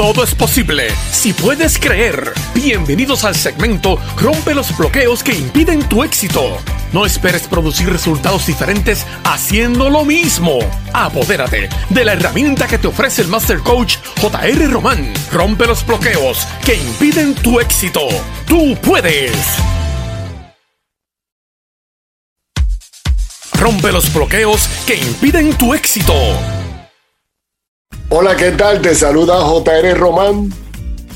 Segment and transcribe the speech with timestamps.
[0.00, 2.32] todo es posible si puedes creer.
[2.54, 6.56] Bienvenidos al segmento Rompe los bloqueos que impiden tu éxito.
[6.94, 10.60] No esperes producir resultados diferentes haciendo lo mismo.
[10.94, 15.12] Apodérate de la herramienta que te ofrece el Master Coach JR Román.
[15.30, 18.08] Rompe los bloqueos que impiden tu éxito.
[18.46, 19.36] Tú puedes.
[23.52, 26.14] Rompe los bloqueos que impiden tu éxito.
[28.12, 28.82] Hola, ¿qué tal?
[28.82, 30.52] Te saluda JR Román.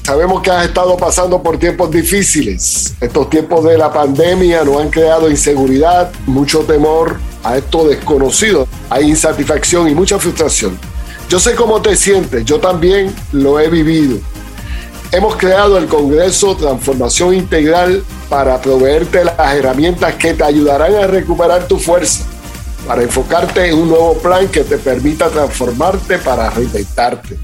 [0.05, 2.95] Sabemos que has estado pasando por tiempos difíciles.
[3.01, 8.69] Estos tiempos de la pandemia nos han creado inseguridad, mucho temor a esto desconocido.
[8.91, 10.79] Hay insatisfacción y mucha frustración.
[11.29, 14.19] Yo sé cómo te sientes, yo también lo he vivido.
[15.11, 21.67] Hemos creado el Congreso Transformación Integral para proveerte las herramientas que te ayudarán a recuperar
[21.67, 22.25] tu fuerza
[22.87, 27.39] para enfocarte en un nuevo plan que te permita transformarte para reinventarte.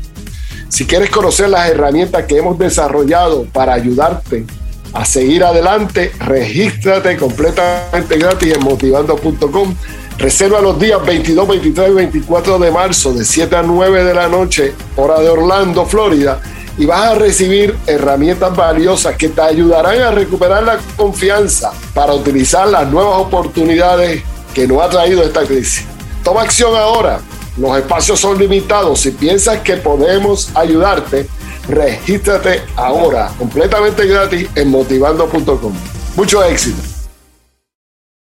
[0.68, 4.44] Si quieres conocer las herramientas que hemos desarrollado para ayudarte
[4.92, 9.74] a seguir adelante, regístrate completamente gratis en motivando.com.
[10.18, 14.28] Reserva los días 22, 23 y 24 de marzo de 7 a 9 de la
[14.28, 16.40] noche, hora de Orlando, Florida,
[16.76, 22.68] y vas a recibir herramientas valiosas que te ayudarán a recuperar la confianza para utilizar
[22.68, 24.22] las nuevas oportunidades
[24.54, 25.84] que nos ha traído esta crisis.
[26.24, 27.20] Toma acción ahora.
[27.56, 29.00] Los espacios son limitados.
[29.00, 31.26] Si piensas que podemos ayudarte,
[31.68, 35.72] regístrate ahora, completamente gratis en motivando.com.
[36.16, 36.80] Mucho éxito.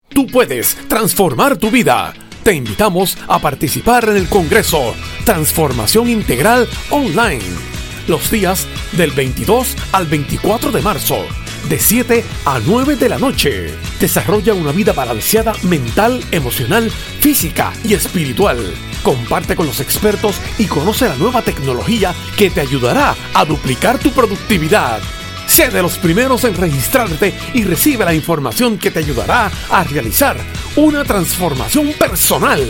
[0.10, 2.14] Tú puedes transformar tu vida.
[2.44, 4.94] Te invitamos a participar en el Congreso
[5.26, 7.74] Transformación Integral Online
[8.08, 11.26] los días del 22 al 24 de marzo
[11.70, 13.74] de 7 a 9 de la noche.
[14.00, 16.90] Desarrolla una vida balanceada mental, emocional,
[17.20, 18.58] física y espiritual.
[19.02, 24.12] Comparte con los expertos y conoce la nueva tecnología que te ayudará a duplicar tu
[24.12, 25.02] productividad.
[25.48, 30.38] Sé de los primeros en registrarte y recibe la información que te ayudará a realizar
[30.76, 32.62] una transformación personal.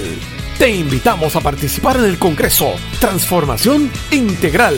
[0.57, 4.77] Te invitamos a participar en el Congreso Transformación Integral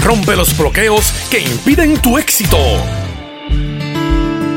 [0.02, 2.58] Rompe los bloqueos que impiden tu éxito.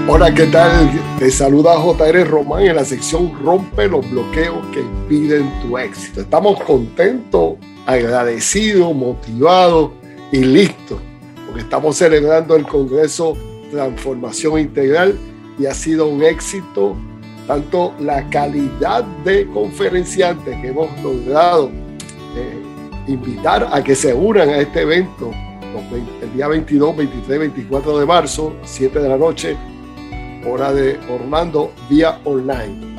[0.09, 0.89] Hola, ¿qué tal?
[1.19, 6.21] Te saluda JR Román en la sección Rompe los bloqueos que impiden tu éxito.
[6.21, 7.55] Estamos contentos,
[7.85, 9.91] agradecidos, motivados
[10.31, 10.99] y listo,
[11.45, 13.35] porque estamos celebrando el Congreso
[13.71, 15.17] Transformación Integral
[15.59, 16.95] y ha sido un éxito
[17.47, 21.71] tanto la calidad de conferenciantes que hemos logrado
[22.35, 22.61] eh,
[23.07, 25.31] invitar a que se unan a este evento
[26.21, 29.55] el día 22, 23, 24 de marzo, 7 de la noche,
[30.47, 32.97] hora de Orlando, vía online.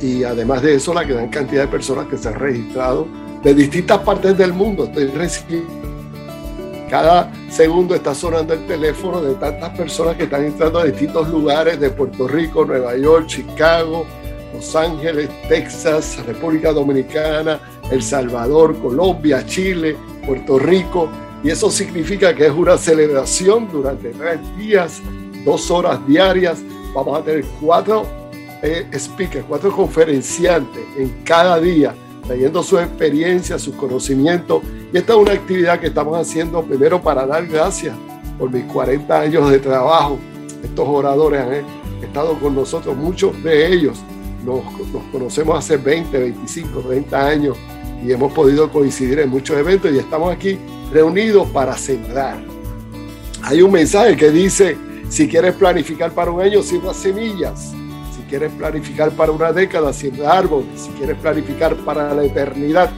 [0.00, 3.06] Y además de eso, la gran cantidad de personas que se han registrado
[3.42, 4.84] de distintas partes del mundo.
[4.84, 5.87] Estoy recibiendo
[6.88, 11.78] cada segundo está sonando el teléfono de tantas personas que están entrando a distintos lugares
[11.78, 14.06] de Puerto Rico, Nueva York, Chicago,
[14.54, 17.60] Los Ángeles, Texas, República Dominicana,
[17.90, 19.96] El Salvador, Colombia, Chile,
[20.26, 21.08] Puerto Rico.
[21.44, 25.00] Y eso significa que es una celebración durante tres días,
[25.44, 26.58] dos horas diarias.
[26.94, 28.06] Vamos a tener cuatro
[28.62, 31.94] eh, speakers, cuatro conferenciantes en cada día
[32.28, 34.62] trayendo su experiencia, sus conocimientos.
[34.92, 37.94] Y esta es una actividad que estamos haciendo primero para dar gracias
[38.38, 40.18] por mis 40 años de trabajo.
[40.62, 43.98] Estos oradores han estado con nosotros, muchos de ellos
[44.44, 44.62] nos,
[45.12, 47.56] conocemos hace 20, 25, 30 años
[48.04, 50.58] y hemos podido coincidir en muchos eventos y estamos aquí
[50.92, 52.38] reunidos para sembrar.
[53.42, 54.76] Hay un mensaje que dice,
[55.08, 57.74] si quieres planificar para un año, siembra semillas
[58.28, 60.68] quieres planificar para una década, siembra árboles.
[60.76, 62.90] Si quieres planificar para la eternidad,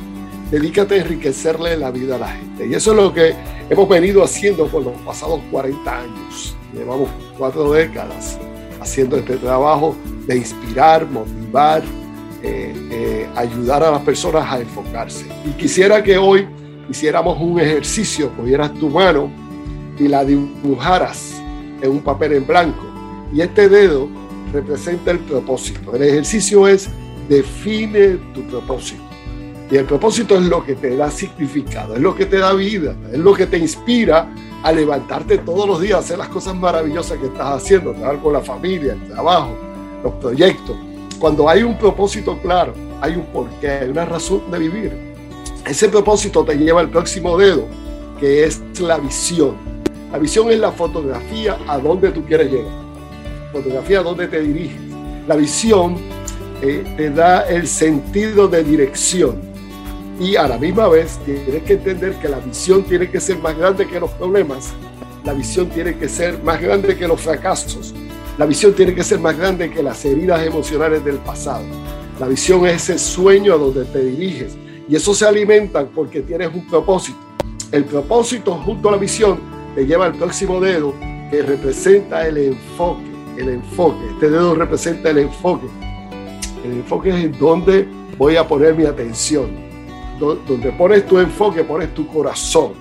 [0.51, 2.67] dedícate a enriquecerle la vida a la gente.
[2.67, 3.35] Y eso es lo que
[3.69, 6.57] hemos venido haciendo por los pasados 40 años.
[6.73, 7.09] Llevamos
[7.39, 8.39] cuatro décadas
[8.81, 11.83] haciendo este trabajo de inspirar, motivar,
[12.43, 15.27] eh, eh, ayudar a las personas a enfocarse.
[15.45, 16.47] Y quisiera que hoy
[16.89, 19.31] hiciéramos un ejercicio, cogieras tu mano
[19.99, 21.35] y la dibujaras
[21.83, 22.85] en un papel en blanco.
[23.33, 24.09] Y este dedo
[24.53, 25.95] representa el propósito.
[25.95, 26.89] El ejercicio es
[27.29, 29.10] define tu propósito.
[29.71, 32.97] Y el propósito es lo que te da significado, es lo que te da vida,
[33.13, 34.29] es lo que te inspira
[34.65, 38.33] a levantarte todos los días, a hacer las cosas maravillosas que estás haciendo, trabajar con
[38.33, 39.57] la familia, el trabajo,
[40.03, 40.77] los proyectos.
[41.21, 44.93] cuando hay un propósito claro, hay un porqué, hay una razón de vivir.
[45.67, 47.67] Ese propósito te lleva al próximo dedo,
[48.19, 49.55] que es la visión.
[50.11, 52.73] La visión es la fotografía a donde tú quieres llegar.
[53.53, 54.81] Fotografía a donde te diriges.
[55.29, 55.97] La visión
[56.63, 59.50] eh, te da el sentido de dirección.
[60.21, 63.57] Y a la misma vez tienes que entender que la visión tiene que ser más
[63.57, 64.75] grande que los problemas.
[65.25, 67.95] La visión tiene que ser más grande que los fracasos.
[68.37, 71.65] La visión tiene que ser más grande que las heridas emocionales del pasado.
[72.21, 74.59] La visión es ese sueño a donde te diriges.
[74.87, 77.19] Y eso se alimenta porque tienes un propósito.
[77.73, 79.41] El propósito junto a la visión
[79.75, 80.93] te lleva al próximo dedo
[81.31, 83.05] que representa el enfoque.
[83.39, 84.01] El enfoque.
[84.13, 85.67] Este dedo representa el enfoque.
[86.63, 87.89] El enfoque es en donde
[88.19, 89.70] voy a poner mi atención.
[90.21, 92.73] Donde pones tu enfoque, pones tu corazón.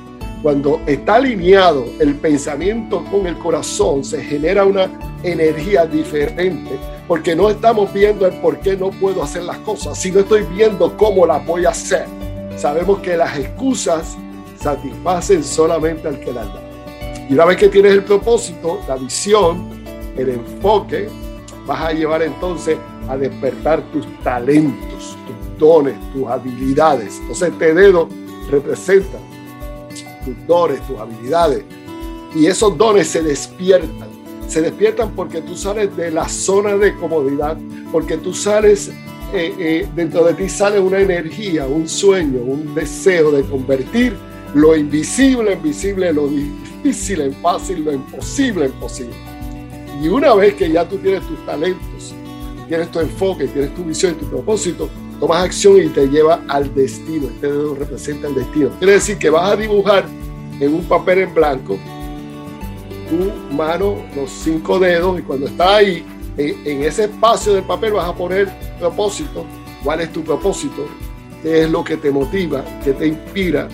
[0.41, 4.89] Cuando está alineado el pensamiento con el corazón, se genera una
[5.23, 6.77] energía diferente,
[7.07, 10.95] porque no estamos viendo el por qué no puedo hacer las cosas, sino estoy viendo
[10.97, 12.05] cómo las voy a hacer.
[12.57, 14.17] Sabemos que las excusas
[14.57, 16.61] satisfacen solamente al que las da.
[17.29, 19.69] Y una vez que tienes el propósito, la visión,
[20.17, 21.07] el enfoque,
[21.65, 22.77] vas a llevar entonces
[23.07, 27.17] a despertar tus talentos, tus dones, tus habilidades.
[27.19, 28.09] Entonces este dedo
[28.49, 29.19] representa
[30.25, 31.63] tus dones, tus habilidades.
[32.35, 34.09] Y esos dones se despiertan.
[34.47, 37.57] Se despiertan porque tú sales de la zona de comodidad,
[37.91, 38.89] porque tú sales,
[39.33, 44.15] eh, eh, dentro de ti sale una energía, un sueño, un deseo de convertir
[44.53, 49.13] lo invisible en visible, lo difícil en fácil, lo imposible en posible.
[50.01, 52.15] Y una vez que ya tú tienes tus talentos,
[52.67, 56.73] tienes tu enfoque, tienes tu visión y tu propósito, tomas acción y te lleva al
[56.73, 57.27] destino.
[57.27, 58.69] Este dedo representa el destino.
[58.79, 60.05] Quiere decir que vas a dibujar
[60.59, 61.77] en un papel en blanco
[63.09, 66.05] tu mano, los cinco dedos, y cuando está ahí,
[66.37, 68.47] en, ese espacio del papel vas a poner
[68.79, 69.45] propósito.
[69.83, 70.85] ¿Cuál es tu propósito?
[71.41, 72.63] ¿Qué es lo que te motiva?
[72.83, 73.67] ¿Qué te inspira?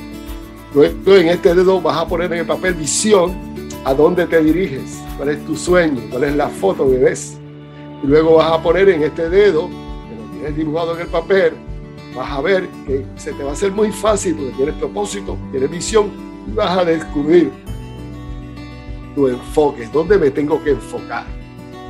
[0.73, 3.35] Luego en este dedo vas a poner en el papel visión,
[3.83, 7.37] a dónde te diriges, cuál es tu sueño, cuál es la foto que ves
[8.03, 9.69] y luego vas a poner en este dedo,
[10.45, 11.53] tienes dibujado en el papel,
[12.15, 15.71] vas a ver que se te va a hacer muy fácil porque tienes propósito, tienes
[15.71, 16.11] visión
[16.47, 17.51] y vas a descubrir
[19.15, 21.25] tu enfoque, dónde me tengo que enfocar.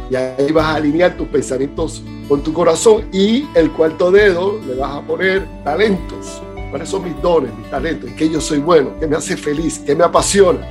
[0.10, 4.75] Y ahí vas a alinear tus pensamientos con tu corazón y el cuarto dedo le
[4.75, 6.42] vas a poner talentos.
[6.69, 8.10] ¿Cuáles son mis dones, mis talentos?
[8.10, 8.92] ¿En qué yo soy bueno?
[9.00, 9.80] ¿Qué me hace feliz?
[9.80, 10.66] ¿Qué me apasiona?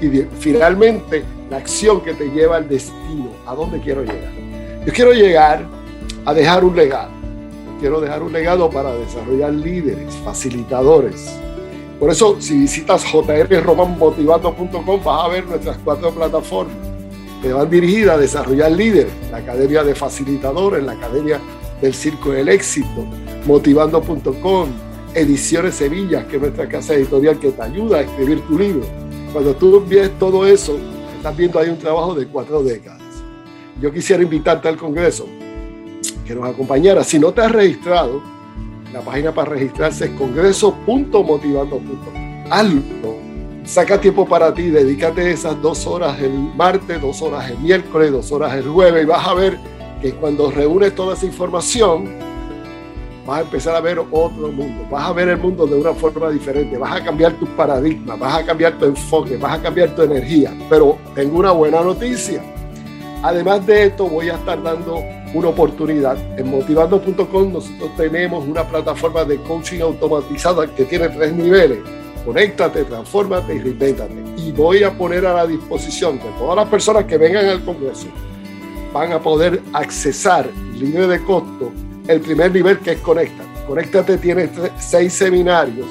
[0.00, 0.08] Y
[0.38, 4.32] finalmente la acción que te lleva al destino, a dónde quiero llegar.
[4.86, 5.79] Yo quiero llegar
[6.30, 7.10] a dejar un legado.
[7.80, 11.34] quiero dejar un legado para desarrollar líderes, facilitadores.
[11.98, 16.76] Por eso, si visitas jrromanmotivando.com, vas a ver nuestras cuatro plataformas
[17.42, 19.12] que van dirigidas a desarrollar líderes.
[19.30, 21.40] La Academia de Facilitadores, la Academia
[21.80, 23.04] del Circo del Éxito,
[23.46, 24.68] motivando.com,
[25.14, 28.84] Ediciones Sevilla, que es nuestra casa editorial que te ayuda a escribir tu libro.
[29.32, 30.76] Cuando tú ves todo eso,
[31.16, 33.00] estás viendo ahí un trabajo de cuatro décadas
[33.80, 35.26] yo quisiera invitarte al Congreso
[36.30, 37.02] que nos acompañara.
[37.02, 38.22] Si no te has registrado,
[38.92, 42.46] la página para registrarse es congreso.motivando.com.
[42.48, 42.80] Hazlo.
[43.64, 48.30] Saca tiempo para ti, dedícate esas dos horas el martes, dos horas el miércoles, dos
[48.32, 49.58] horas el jueves y vas a ver
[50.00, 52.08] que cuando reúnes toda esa información,
[53.26, 56.30] vas a empezar a ver otro mundo, vas a ver el mundo de una forma
[56.30, 60.00] diferente, vas a cambiar tus paradigmas, vas a cambiar tu enfoque, vas a cambiar tu
[60.02, 60.56] energía.
[60.68, 62.42] Pero tengo una buena noticia
[63.22, 65.02] Además de esto, voy a estar dando
[65.34, 66.16] una oportunidad.
[66.38, 71.78] En motivando.com nosotros tenemos una plataforma de coaching automatizada que tiene tres niveles.
[72.24, 74.14] Conéctate, transfórmate y reinventate.
[74.36, 78.08] Y voy a poner a la disposición de todas las personas que vengan al Congreso,
[78.92, 81.72] van a poder accesar libre de costo
[82.08, 83.48] el primer nivel que es Conéctate.
[83.66, 85.86] Conéctate tiene seis seminarios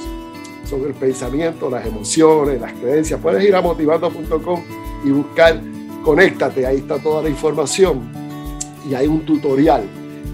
[0.66, 3.20] sobre el pensamiento, las emociones, las creencias.
[3.22, 4.62] Puedes ir a motivando.com
[5.06, 5.60] y buscar
[6.04, 8.19] conéctate, ahí está toda la información
[8.88, 9.84] y hay un tutorial.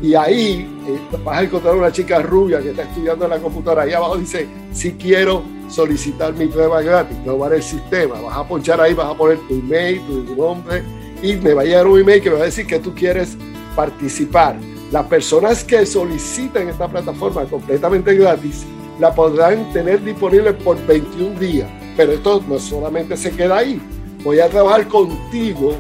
[0.01, 3.83] Y ahí eh, vas a encontrar una chica rubia que está estudiando en la computadora.
[3.83, 8.19] Ahí abajo dice, si quiero solicitar mi prueba gratis, probar el sistema.
[8.21, 10.83] Vas a ponchar ahí, vas a poner tu email, tu nombre
[11.21, 13.37] y me va a llegar un email que me va a decir que tú quieres
[13.75, 14.57] participar.
[14.91, 18.65] Las personas que soliciten esta plataforma completamente gratis
[18.99, 21.69] la podrán tener disponible por 21 días.
[21.97, 23.81] Pero esto no solamente se queda ahí
[24.25, 25.75] voy a trabajar contigo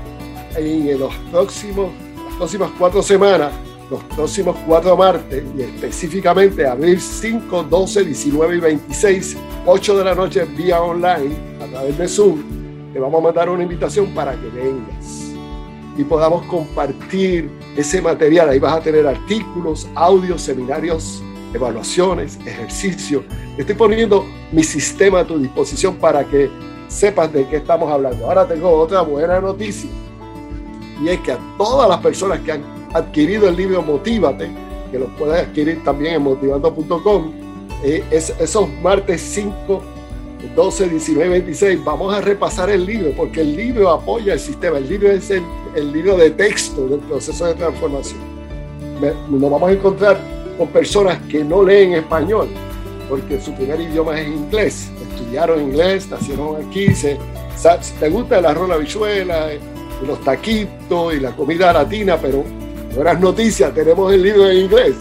[0.55, 1.89] en los próximos,
[2.35, 3.51] próximas cuatro semanas,
[3.89, 10.15] los próximos cuatro martes, y específicamente abril 5, 12, 19 y 26, 8 de la
[10.15, 12.43] noche vía online, a través de Zoom.
[12.93, 15.21] Te vamos a mandar una invitación para que vengas.
[15.97, 18.49] y podamos compartir ese material.
[18.49, 21.23] Ahí vas a tener artículos, audios, seminarios,
[21.53, 23.23] evaluaciones, ejercicios.
[23.57, 26.49] Estoy poniendo mi sistema a tu disposición para que
[26.89, 28.25] sepas de qué estamos hablando.
[28.25, 29.89] Ahora tengo otra buena noticia
[31.01, 34.49] y es que a todas las personas que han adquirido el libro Motívate,
[34.91, 37.31] que lo puedes adquirir también en motivando.com,
[37.83, 39.95] eh, esos martes 5
[40.53, 44.87] 12, 19, 26, vamos a repasar el libro, porque el libro apoya el sistema, el
[44.87, 45.43] libro es el,
[45.75, 48.19] el libro de texto del proceso de transformación.
[49.29, 50.19] Nos vamos a encontrar
[50.57, 52.47] con personas que no leen español,
[53.09, 57.17] porque su primer idioma es inglés, estudiaron inglés, nacieron aquí, se,
[57.99, 59.49] te gusta el arroz, la bichuela,
[60.05, 62.43] los taquitos y la comida latina, pero
[62.93, 64.95] buenas noticias, tenemos el libro en inglés,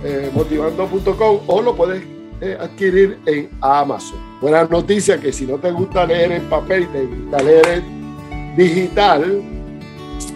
[0.05, 2.03] eh, motivando.com o lo puedes
[2.41, 4.19] eh, adquirir en Amazon.
[4.41, 8.55] Buena noticia que si no te gusta leer en papel y te gusta leer en
[8.57, 9.41] digital,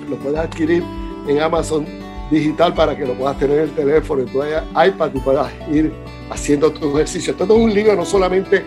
[0.10, 0.84] lo puedes adquirir
[1.28, 1.86] en Amazon
[2.32, 5.92] digital para que lo puedas tener en el teléfono, en tu iPad y puedas ir
[6.30, 7.32] haciendo tu ejercicio.
[7.32, 8.64] Esto es un libro no solamente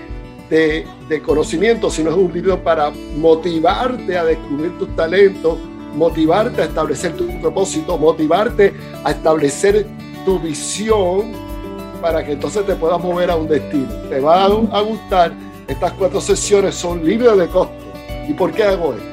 [0.50, 5.56] de, de, conocimiento, sino es un libro para motivarte a descubrir tus talentos,
[5.94, 9.86] motivarte a establecer tu propósito, motivarte a establecer
[10.24, 11.32] tu visión
[12.00, 13.88] para que entonces te puedas mover a un destino.
[14.08, 15.32] Te va a, gustar.
[15.68, 17.74] Estas cuatro sesiones son libres de costo.
[18.28, 19.04] ¿Y por qué hago esto?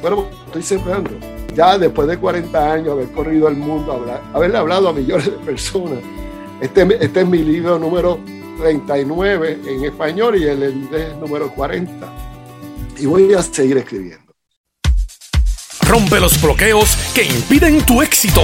[0.00, 1.10] Bueno, estoy sembrando.
[1.54, 5.98] Ya después de 40 años, haber corrido el mundo, haberle hablado a millones de personas.
[6.60, 8.18] Este, este es mi libro número
[8.58, 12.12] 39 en español y el inglés número 40.
[12.98, 14.34] Y voy a seguir escribiendo.
[15.86, 18.42] Rompe los bloqueos que impiden tu éxito.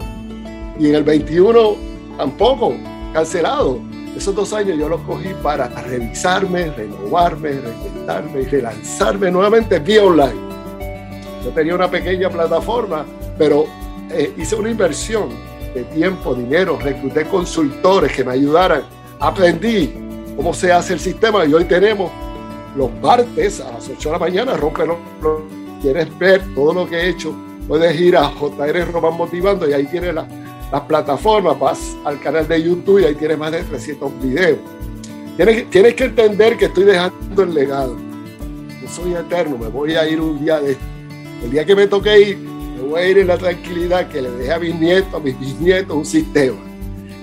[0.79, 1.75] Y en el 21
[2.17, 2.75] tampoco,
[3.13, 3.79] cancelado.
[4.15, 10.45] Esos dos años yo los cogí para revisarme, renovarme, reinventarme y relanzarme nuevamente vía online.
[11.43, 13.05] Yo tenía una pequeña plataforma,
[13.37, 13.65] pero
[14.09, 15.29] eh, hice una inversión
[15.73, 19.93] de tiempo, dinero, recluté consultores que me ayudaran aprendí
[20.35, 22.11] cómo se hace el sistema y hoy tenemos
[22.75, 24.97] los martes a las 8 de la mañana, rompelo.
[25.81, 27.33] Quieres ver todo lo que he hecho,
[27.67, 32.61] puedes ir a JR Román Motivando y ahí tienes las plataformas, vas al canal de
[32.61, 34.59] YouTube y ahí tienes más de 300 videos.
[35.37, 37.95] Tienes, tienes que entender que estoy dejando el legado.
[38.81, 40.77] Yo soy eterno, me voy a ir un día de
[41.43, 44.31] El día que me toque ir, me voy a ir en la tranquilidad que le
[44.31, 46.74] deje a mis nietos, a mis bisnietos un sistema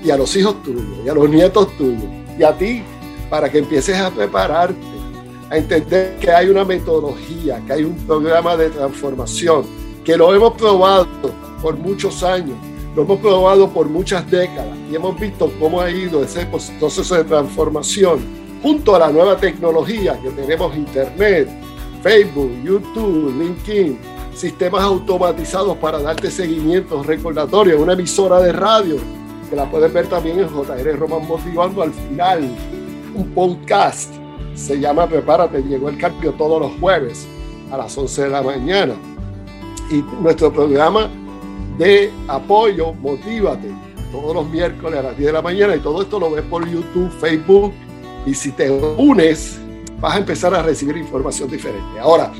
[0.04, 2.04] y a los hijos tuyos y a los nietos tuyos
[2.38, 2.82] y a ti
[3.30, 4.76] para que empieces a prepararte,
[5.50, 9.64] a entender que hay una metodología, que hay un programa de transformación,
[10.04, 11.06] que lo hemos probado
[11.62, 12.56] por muchos años,
[12.94, 16.46] lo hemos probado por muchas décadas y hemos visto cómo ha ido ese
[16.78, 18.20] proceso de transformación
[18.62, 21.48] junto a la nueva tecnología que tenemos Internet,
[22.02, 23.98] Facebook, YouTube, LinkedIn,
[24.34, 28.96] sistemas automatizados para darte seguimiento recordatorio, una emisora de radio
[29.52, 32.48] que la puedes ver también en JR Román Motivando al final,
[33.14, 34.10] un podcast.
[34.54, 37.28] Se llama Prepárate, llegó el cambio todos los jueves
[37.70, 38.94] a las 11 de la mañana.
[39.90, 41.10] Y nuestro programa
[41.76, 43.68] de apoyo, Motívate,
[44.10, 45.76] todos los miércoles a las 10 de la mañana.
[45.76, 47.74] Y todo esto lo ves por YouTube, Facebook.
[48.24, 49.60] Y si te unes,
[50.00, 52.00] vas a empezar a recibir información diferente.
[52.00, 52.32] Ahora,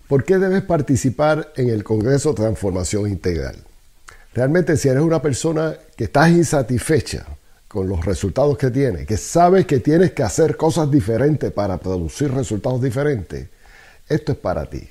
[0.08, 3.67] ¿Por qué debes participar en el Congreso Transformación Integral?
[4.34, 7.26] Realmente si eres una persona que estás insatisfecha
[7.66, 12.32] con los resultados que tienes, que sabes que tienes que hacer cosas diferentes para producir
[12.32, 13.48] resultados diferentes,
[14.08, 14.88] esto es para ti.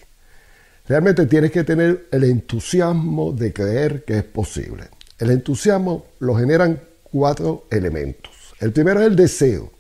[0.88, 4.86] Realmente tienes que tener el entusiasmo de creer que es posible.
[5.17, 8.32] El entusiasmo lo generan cuatro elementos.
[8.60, 9.72] El primero es el deseo.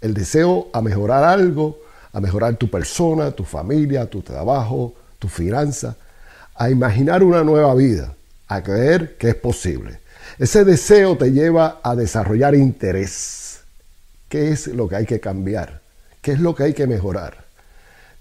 [0.00, 1.80] El deseo a mejorar algo,
[2.12, 5.96] a mejorar tu persona, tu familia, tu trabajo, tu finanza,
[6.54, 8.14] a imaginar una nueva vida,
[8.48, 10.00] a creer que es posible.
[10.38, 13.60] Ese deseo te lleva a desarrollar interés.
[14.28, 15.80] ¿Qué es lo que hay que cambiar?
[16.20, 17.44] ¿Qué es lo que hay que mejorar?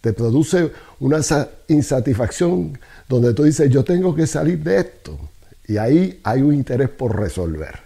[0.02, 1.22] Te produce una
[1.70, 5.18] insatisfacción donde tú dices, yo tengo que salir de esto.
[5.66, 7.80] Y ahí hay un interés por resolver.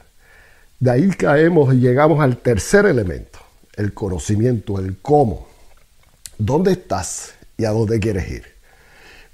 [0.80, 3.40] De ahí caemos y llegamos al tercer elemento,
[3.76, 5.48] el conocimiento, el cómo.
[6.38, 8.57] ¿Dónde estás y a dónde quieres ir?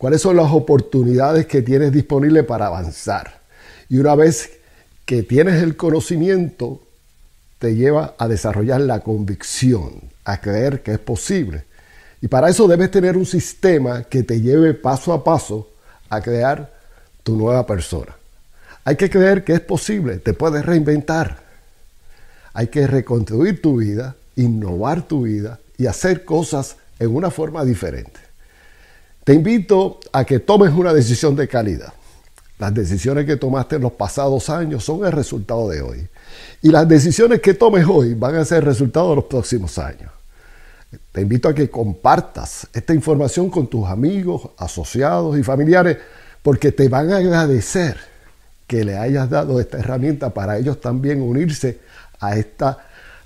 [0.04, 3.40] ¿Cuáles son las oportunidades que tienes disponibles para avanzar?
[3.88, 4.52] Y una vez
[5.06, 6.82] que tienes el conocimiento,
[7.58, 11.64] te lleva a desarrollar la convicción, a creer que es posible.
[12.20, 15.70] Y para eso debes tener un sistema que te lleve paso a paso
[16.10, 16.74] a crear
[17.24, 18.14] tu nueva persona.
[18.84, 21.38] Hay que creer que es posible, te puedes reinventar.
[22.54, 28.23] Hay que reconstruir tu vida, innovar tu vida y hacer cosas en una forma diferente.
[29.24, 31.94] Te invito a que tomes una decisión de calidad.
[32.60, 36.08] Las decisiones que tomaste en los pasados años son el resultado de hoy.
[36.62, 40.12] Y las decisiones que tomes hoy van a ser el resultado de los próximos años.
[41.12, 45.98] Te invito a que compartas esta información con tus amigos, asociados y familiares
[46.42, 47.98] porque te van a agradecer
[48.68, 51.80] que le hayas dado esta herramienta para ellos también unirse
[52.20, 52.78] a esta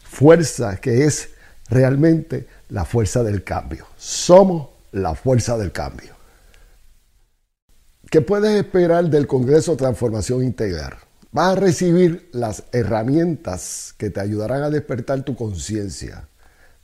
[0.04, 1.30] fuerza que es
[1.70, 3.88] realmente la fuerza del cambio.
[3.98, 6.16] Somos la fuerza del cambio.
[8.10, 10.94] ¿Qué puedes esperar del Congreso Transformación Integral?
[11.32, 16.30] Vas a recibir las herramientas que te ayudarán a despertar tu conciencia.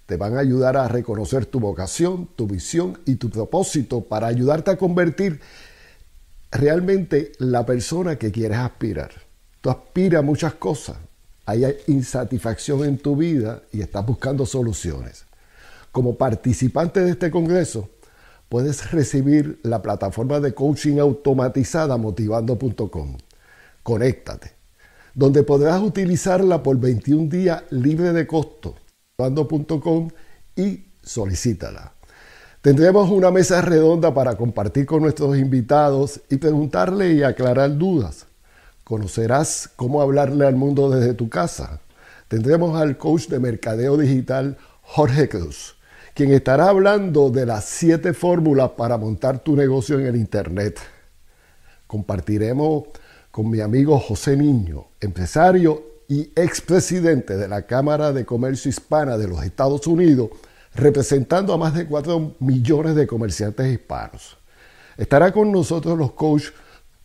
[0.06, 4.72] Te van a ayudar a reconocer tu vocación, tu visión y tu propósito para ayudarte
[4.72, 5.40] a convertir
[6.52, 9.12] realmente la persona que quieres aspirar.
[9.62, 10.98] Tú aspiras a muchas cosas.
[11.46, 15.26] Hay insatisfacción en tu vida y estás buscando soluciones.
[15.94, 17.88] Como participante de este congreso,
[18.50, 23.18] puedes recibir la plataforma de coaching automatizada motivando.com.
[23.84, 24.54] Conéctate,
[25.14, 28.74] donde podrás utilizarla por 21 días libre de costo.
[29.20, 30.10] motivando.com
[30.56, 31.94] y solicítala.
[32.64, 38.26] Tendremos una mesa redonda para compartir con nuestros invitados y preguntarle y aclarar dudas.
[38.84, 41.82] Conocerás cómo hablarle al mundo desde tu casa.
[42.30, 45.76] Tendremos al coach de mercadeo digital Jorge Cruz,
[46.14, 50.80] quien estará hablando de las siete fórmulas para montar tu negocio en el Internet.
[51.88, 52.84] Compartiremos
[53.32, 59.28] con mi amigo José Niño, empresario y expresidente de la Cámara de Comercio Hispana de
[59.28, 60.30] los Estados Unidos,
[60.76, 64.38] representando a más de 4 millones de comerciantes hispanos.
[64.98, 66.54] Estará con nosotros los coaches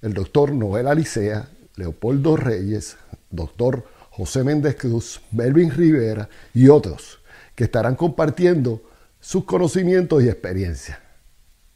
[0.02, 2.96] el doctor Noel Alicea, Leopoldo Reyes,
[3.30, 7.20] doctor José Méndez Cruz, Melvin Rivera y otros
[7.54, 8.82] que estarán compartiendo
[9.28, 10.96] sus conocimientos y experiencias.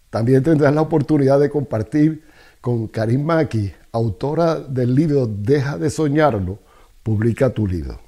[0.08, 2.24] También tendrás la oportunidad de compartir
[2.62, 6.60] con Karim Maki, autora del libro Deja de soñarlo,
[7.02, 8.00] publica tu libro.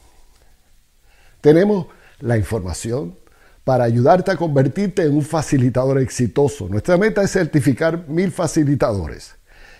[1.42, 1.88] Tenemos
[2.20, 3.18] la información
[3.64, 6.66] para ayudarte a convertirte en un facilitador exitoso.
[6.66, 9.34] Nuestra meta es certificar mil facilitadores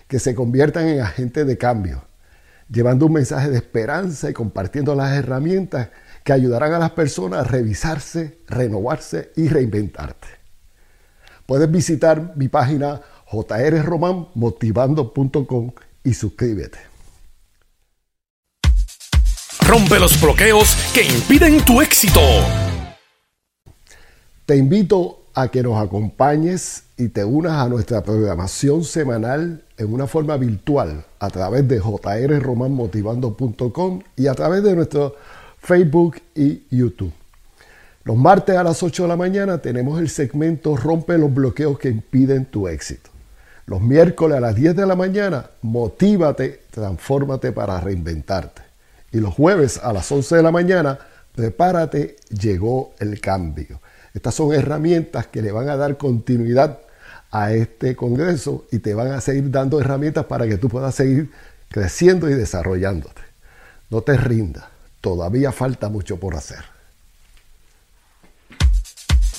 [0.06, 2.04] que se conviertan en agentes de cambio,
[2.68, 5.88] llevando un mensaje de esperanza y compartiendo las herramientas
[6.24, 10.28] que ayudarán a las personas a revisarse, renovarse y reinventarte.
[11.46, 16.78] Puedes visitar mi página jrromanmotivando.com y suscríbete.
[19.66, 22.20] Rompe los bloqueos que impiden tu éxito.
[24.46, 30.06] Te invito a que nos acompañes y te unas a nuestra programación semanal en una
[30.06, 35.16] forma virtual a través de jrromanmotivando.com y a través de nuestro
[35.64, 37.12] Facebook y YouTube.
[38.04, 41.88] Los martes a las 8 de la mañana tenemos el segmento Rompe los bloqueos que
[41.88, 43.08] impiden tu éxito.
[43.64, 48.60] Los miércoles a las 10 de la mañana, motívate, transfórmate para reinventarte.
[49.10, 50.98] Y los jueves a las 11 de la mañana,
[51.34, 53.80] prepárate, llegó el cambio.
[54.12, 56.80] Estas son herramientas que le van a dar continuidad
[57.30, 61.30] a este congreso y te van a seguir dando herramientas para que tú puedas seguir
[61.70, 63.22] creciendo y desarrollándote.
[63.88, 64.64] No te rindas,
[65.04, 66.64] todavía falta mucho por hacer.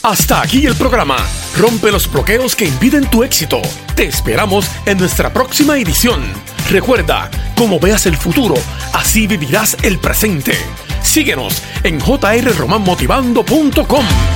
[0.03, 1.17] Hasta aquí el programa.
[1.57, 3.59] Rompe los bloqueos que impiden tu éxito.
[3.95, 6.21] Te esperamos en nuestra próxima edición.
[6.69, 8.53] Recuerda, como veas el futuro,
[8.93, 10.53] así vivirás el presente.
[11.01, 14.34] Síguenos en jrromanmotivando.com.